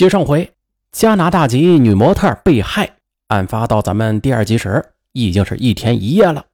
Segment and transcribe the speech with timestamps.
[0.00, 0.54] 接上回，
[0.92, 6.46] 加拿大籍女模特被害案发到咱们第二集时，已经是一天一夜了。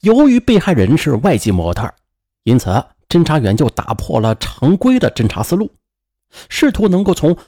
[0.00, 1.88] 由于被害人是外籍模特，
[2.42, 5.70] 因此侦查员就打破了常规的侦查思路，
[6.48, 7.38] 试图能够从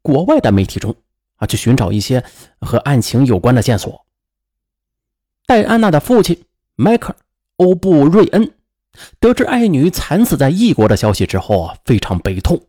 [0.00, 0.96] 国外的媒体中
[1.36, 2.24] 啊去寻找一些
[2.62, 4.06] 和案情有关的线索。
[5.44, 6.46] 戴安娜的父亲
[6.76, 7.14] 迈克尔·
[7.56, 8.54] 欧布瑞恩
[9.20, 12.67] 得知爱女惨死在异国的消息之后啊，非常悲痛。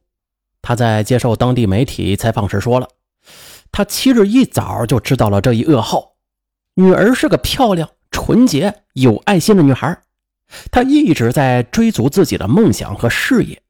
[0.62, 2.88] 他在接受当地媒体采访时说了
[3.72, 6.16] ：“他七日一早就知道了这一噩耗。
[6.76, 10.02] 女儿是个漂亮、纯洁、有爱心的女孩，
[10.72, 13.62] 她一直在追逐自己的梦想和事业。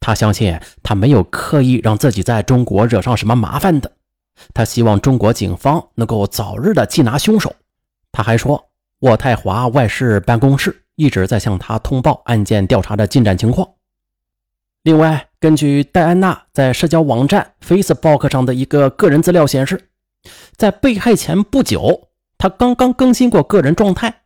[0.00, 3.90] 他相信他没有刻意让自己在中国惹上什么麻烦的。
[4.52, 7.54] 他希望中国警方能够早日的缉拿凶手。”
[8.12, 8.70] 他还说，
[9.00, 13.68] 渥太华外事办公室一直在向他通报案件调查的进展情况。
[14.82, 19.90] 另外，根据戴安娜在社交网站 Facebook 上的一个个人资料显示，
[20.56, 24.22] 在被害前不久，她刚刚更新过个人状态。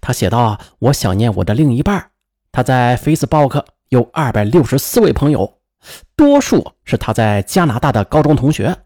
[0.00, 2.12] 她写道：“我想念我的另一半。”
[2.52, 5.58] 她在 Facebook 有二百六十四位朋友，
[6.14, 8.76] 多数是她在加拿大的高中同学，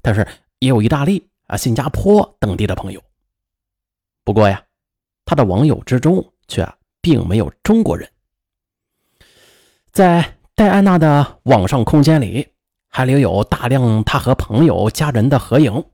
[0.00, 0.24] 但是
[0.60, 3.02] 也有意大利、啊新加坡等地的朋友。
[4.22, 4.62] 不过呀，
[5.24, 6.64] 她的网友之中却
[7.00, 8.08] 并没有中国人。
[9.90, 12.48] 在戴安娜的网上空间里
[12.88, 15.84] 还留有大量她和朋友、家人的合影，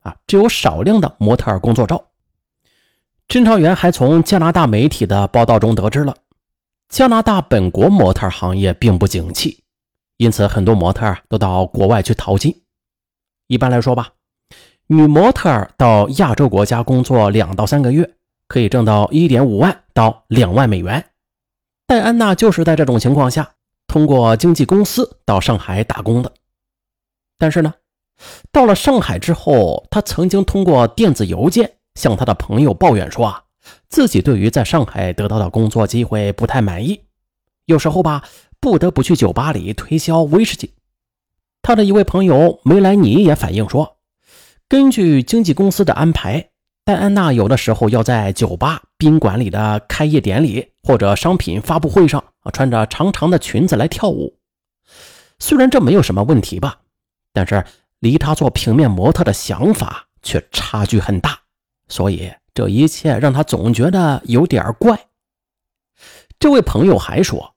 [0.00, 2.04] 啊，只有少量的模特工作照。
[3.28, 6.14] 侦查员还从加拿大媒体的报道中得知了，
[6.90, 9.64] 加拿大本国模特行业并不景气，
[10.18, 12.54] 因此很多模特都到国外去淘金。
[13.46, 14.10] 一般来说吧，
[14.88, 21.06] 女模特到亚洲国家工作两到三个月，可以挣到一点五万到两万美元。
[21.86, 23.52] 戴安娜就是在这种情况下。
[23.90, 26.32] 通过经纪公司到上海打工的，
[27.36, 27.74] 但是呢，
[28.52, 33.42] 到了上海之后，他曾经通过电子邮件向他的朋友抱怨说啊，
[33.88, 37.02] 自己对于在上海得到的工作机会不太满意，
[37.64, 38.22] 有时候吧，
[38.60, 40.72] 不得不去酒吧里推销威士忌。
[41.60, 43.96] 他的一位朋友梅莱尼也反映说，
[44.68, 46.50] 根据经纪公司的安排，
[46.84, 52.22] 戴安娜有的时候要在酒吧宾馆里的开业典礼或者商品发布会上。
[52.52, 54.36] 穿着长长的裙子来跳舞，
[55.38, 56.80] 虽然这没有什么问题吧，
[57.32, 57.64] 但是
[58.00, 61.38] 离他做平面模特的想法却差距很大，
[61.86, 65.08] 所以这一切让他总觉得有点怪。
[66.40, 67.54] 这位朋友还说，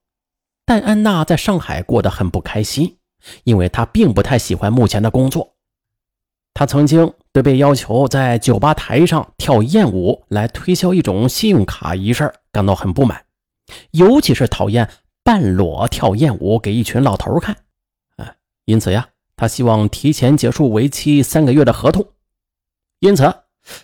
[0.66, 2.98] 戴安娜在上海过得很不开心，
[3.46, 5.56] 因为她并不太喜欢目前的工作。
[6.54, 13.26] 她曾经对被要求在酒吧台上跳艳舞来推销一种信用卡一事感到很不满。
[13.92, 14.88] 尤其是讨厌
[15.24, 17.56] 半裸跳艳舞给一群老头看，
[18.18, 18.36] 啊，
[18.66, 22.06] 因此呀，他希望提前结束为期三个月的合同。
[23.00, 23.34] 因此，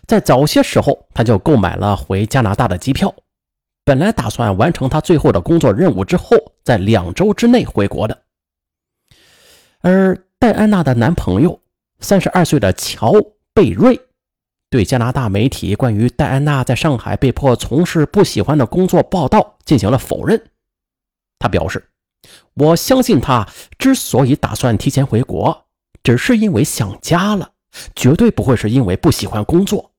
[0.05, 3.13] 在早些时候，他就购买了回加拿大的机票，
[3.83, 8.21] 本来打算完成他最后的工作任务之后，在两周之内回国的。
[9.81, 11.59] 而戴安娜的男朋友，
[11.99, 13.13] 三十二岁的乔
[13.59, 13.99] 贝瑞。
[14.69, 20.41] 对加拿大媒体关于戴安娜在上海被迫从事不喜欢的工作报道进行了否认。
[21.39, 21.89] 他表示
[22.55, 23.45] ：“我相信他
[23.77, 25.65] 之所以打算提前回国，
[26.01, 27.51] 只是因为想家了，
[27.97, 29.91] 绝对不会是因为不喜欢工作。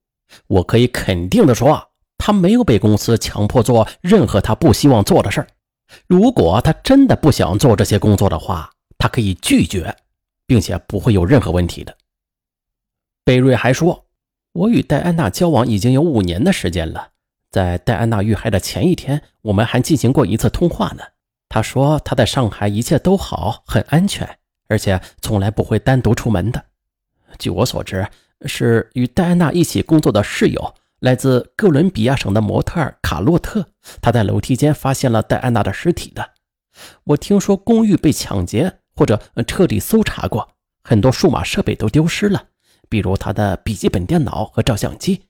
[0.46, 5.46] 我可以肯定的说，他没有被公司强迫做任何他不希望做的事儿。
[6.06, 9.94] 如果他真的不想做这些工作的话，他可以拒绝，
[10.46, 11.94] 并且不会有任何问题的。”
[13.30, 14.06] 贝瑞还说。
[14.54, 17.10] 我与戴安娜交往已经有五年的时间了，
[17.52, 21.04] 在戴安娜遇害的前一天，我们还进行过一次通话呢。
[21.48, 24.28] 她说她在上海一切都好，很安全，
[24.66, 26.64] 而且从来不会单独出门的。
[27.38, 28.04] 据我所知，
[28.46, 33.68] 是与戴安娜一起工作的室友，来自哥伦比亚省的模特卡洛特，
[34.02, 36.30] 他在楼梯间发现了戴安娜的尸体的。
[37.04, 40.48] 我听说公寓被抢劫或者彻底搜查过，
[40.82, 42.46] 很多数码设备都丢失了。
[42.90, 45.22] 比如他的笔记本电脑和照相机，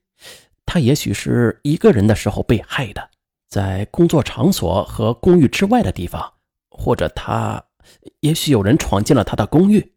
[0.66, 3.10] 他也许是一个人的时候被害的，
[3.48, 6.32] 在工作场所和公寓之外的地方，
[6.70, 7.62] 或者他，
[8.20, 9.92] 也许有人闯进了他的公寓。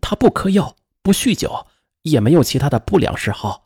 [0.00, 1.66] 他不嗑药，不酗酒，
[2.02, 3.64] 也没有其他的不良嗜好，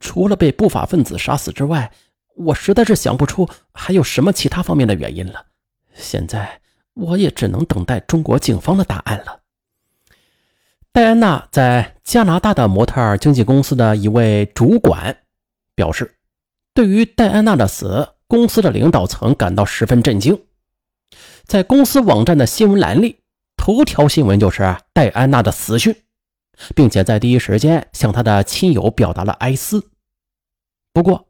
[0.00, 1.92] 除了被不法分子杀死之外，
[2.34, 5.46] 我实在是想不出还有什么其他方面的原因了。
[5.92, 6.60] 现在
[6.94, 9.40] 我也只能等待中国警方的答案了。
[10.96, 15.14] 戴安娜在加拿大的模特经纪公司的一位主管
[15.74, 16.14] 表示，
[16.72, 20.42] 对于戴安娜的死，公司的领导层感到十分震惊。
[21.44, 23.18] 在公司网站的新闻栏里，
[23.58, 25.94] 头条新闻就是戴安娜的死讯，
[26.74, 29.90] 并且在第一时间向她的亲友表达了哀思。
[30.94, 31.26] 不过，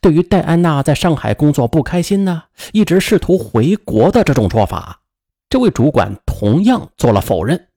[0.00, 5.02] 对于戴安娜在上海工作不开心呢，一直试图回国的这种说法，
[5.50, 7.68] 这位主管同样做了否认。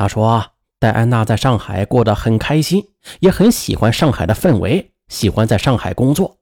[0.00, 2.88] 他说，戴安娜在上海过得很开心，
[3.18, 6.38] 也很喜欢上海的氛围，喜欢在上海工作。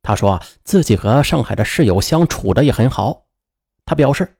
[0.00, 3.24] 他说自己和上海的室友相处的也很好。
[3.84, 4.38] 他表示，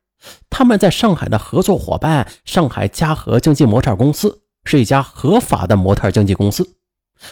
[0.48, 6.76] 他们在上海的合作伙伴上海嘉禾经纪模特公司是一家合法的模特经纪公司，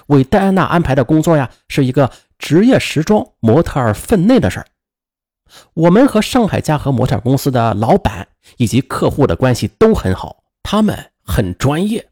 [0.08, 4.66] 为戴安娜安排的工作呀是一个职业时装模特分内的事儿。
[5.72, 8.28] 我们和上海嘉禾模特公司的老板
[8.58, 12.09] 以及客户的关系都很好，他们很专业。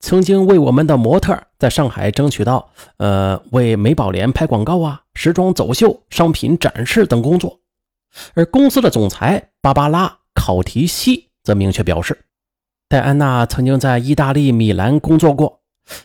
[0.00, 7.60] 曾经为我们的模特在上海争取到，呃，为美宝莲拍广告啊、时装走秀、商品展示等工作。
[8.34, 12.26] 而公司的总裁芭芭拉·考提西则明确表示，
[12.88, 15.60] 戴安娜曾经在意大利米兰工作过，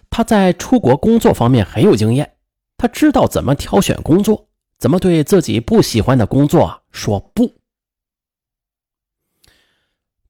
[0.10, 2.34] 她在出国工作方面很有经验，
[2.78, 4.48] 她知道怎么挑选工作，
[4.78, 7.59] 怎么对自己不喜欢的工作说不。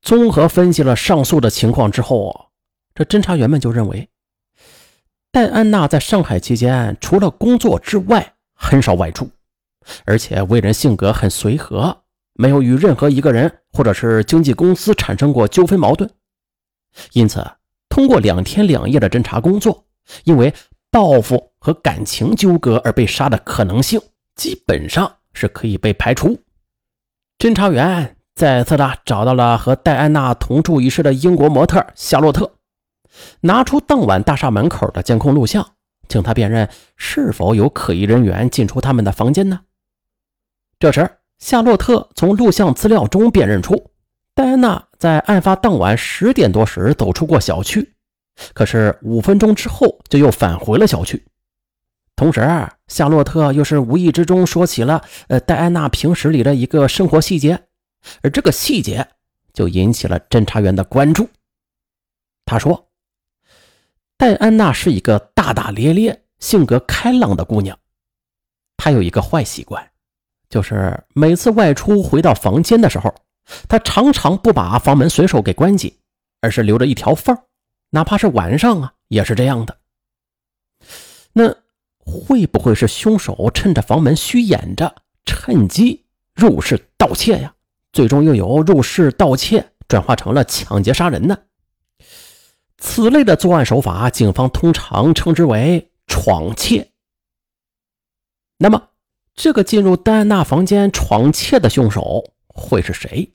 [0.09, 2.47] 综合分析了上述的情况之后。
[2.95, 4.09] 这侦查员们就认为，
[5.31, 9.29] 戴安娜在上海期间除了工作之外很少外出，
[10.05, 11.95] 而且为人性格很随和，
[12.33, 16.09] 没有与任何一个人或者是经纪公司产生过纠纷矛盾。
[17.13, 17.45] 因此，
[17.87, 19.85] 通过两天两夜的侦查工作，
[20.23, 20.51] 因为
[20.89, 24.01] 报复和感情纠葛而被杀的可能性
[24.33, 26.35] 基本上是可以被排除。
[27.37, 32.53] 侦查员再次的找到了和戴安娜同住一室的英国模特夏洛特。
[33.41, 35.73] 拿出当晚大厦门口的监控录像，
[36.07, 39.59] 请他辨认是否有可疑人员进出他们的房间呢？
[40.79, 43.91] 这时，夏洛特从录像资料中辨认出
[44.33, 47.93] 戴安娜在案发当晚十点多时走出过小区，
[48.53, 51.21] 可是五分钟之后就又返回了小区。
[52.15, 52.39] 同时，
[52.87, 57.63] 夏洛特又是无意之中说起了呃戴安娜平时里的一个生活细节，
[58.21, 59.07] 而这个细节
[59.53, 61.29] 就引起了侦查员的关注。
[62.45, 62.85] 他说。
[64.17, 67.79] 戴安娜是一个大大咧咧、性格开朗的姑娘。
[68.75, 69.91] 她有一个坏习惯，
[70.49, 73.15] 就是每次外出回到房间的时候，
[73.69, 75.97] 她常常不把房门随手给关紧，
[76.41, 77.33] 而是留着一条缝
[77.91, 79.77] 哪怕是晚上啊，也是这样的。
[81.31, 81.55] 那
[81.99, 84.93] 会不会是凶手趁着房门虚掩着，
[85.23, 86.05] 趁机
[86.35, 87.55] 入室盗窃呀？
[87.91, 91.37] 最终又由入室盗窃转化成了抢劫杀人呢？
[92.77, 96.91] 此类的作案手法，警方通常称之为闯窃。
[98.57, 98.89] 那么，
[99.35, 103.33] 这个进入戴安娜房间闯窃的凶手会是谁？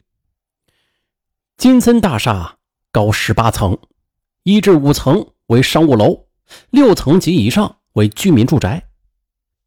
[1.57, 2.59] 金森大厦
[2.91, 3.79] 高十八层，
[4.43, 6.27] 一至五层为商务楼，
[6.71, 8.89] 六层及以上为居民住宅。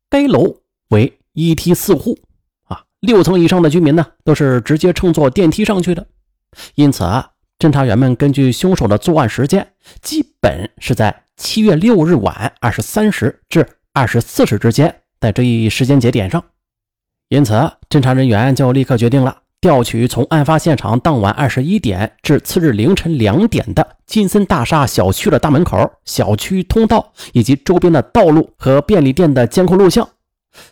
[0.10, 2.18] 该楼为一梯四户，
[3.02, 6.06] 六层以上的居民呢，都是直接乘坐电梯上去的，
[6.76, 7.32] 因此啊。
[7.60, 9.68] 侦查员们根据凶手的作案时间，
[10.04, 16.44] 基本是在七月六日晚二十三时至二十四时之间，在这一时间节点上。
[17.30, 17.54] 因此，
[17.90, 30.08] 侦查人员就立刻决定了调取从案发现场当晚二十一点至次日凌晨两点的金森大厦小区的大门口、小区通道以及周边的道路和便利店的监控录像，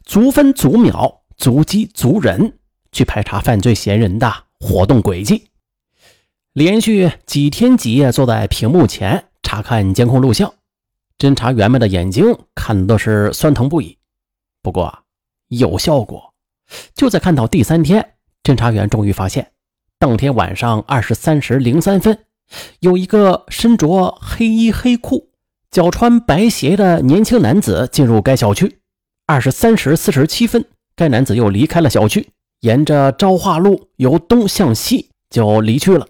[0.03, 2.57] 逐分逐秒、逐机逐人
[2.91, 5.49] 去排查犯罪嫌疑人的活动轨迹。
[6.53, 10.53] 连续几天几夜坐在屏幕前查看监控录像，
[11.17, 13.97] 侦查员们的眼睛看的都是酸疼不已。
[14.61, 14.99] 不过
[15.49, 16.33] 有效果，
[16.93, 19.51] 就在看到第三天，侦查员终于发现，
[19.99, 22.25] 当天晚上二十三时零三分，
[22.79, 25.29] 有一个身着黑衣黑裤、
[25.69, 28.79] 脚穿白鞋的年轻男子进入该小区。
[29.27, 30.65] 二十三时四十七分，
[30.95, 32.29] 该男子又离开了小区，
[32.61, 36.07] 沿着昭化路由东向西就离去了。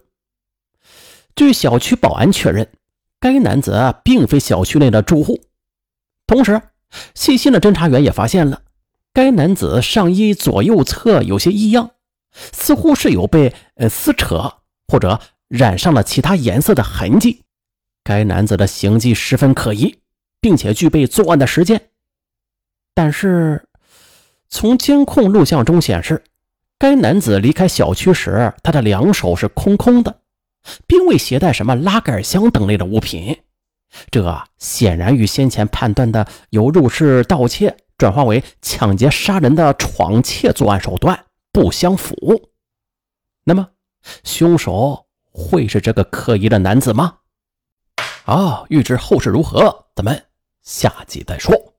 [1.36, 2.70] 据小区保安确认，
[3.20, 5.42] 该男子并非小区内的住户。
[6.28, 6.62] 同时，
[7.14, 8.62] 细心的侦查员也发现了
[9.12, 11.92] 该男子上衣左右侧有些异样，
[12.54, 14.54] 似乎是有被呃撕扯
[14.88, 17.42] 或者染上了其他颜色的痕迹。
[18.04, 19.98] 该男子的行迹十分可疑，
[20.40, 21.90] 并且具备作案的时间。
[22.94, 23.68] 但是，
[24.50, 26.24] 从监控录像中显示，
[26.80, 30.22] 该男子离开小区时，他的两手是空空的。
[30.88, 33.38] 并未携带什么拉杆箱等类的物品，
[34.10, 42.16] 这显然与先前判断的由入室盗窃转化为抢劫杀人的闯窃作案手段不相符。
[43.44, 43.70] 那么，
[44.24, 47.18] 凶手会是这个可疑的男子吗？
[48.26, 50.20] 啊，欲知后事如何，咱们
[50.64, 51.75] 下集再说。